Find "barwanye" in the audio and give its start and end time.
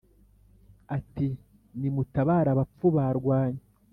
2.95-3.63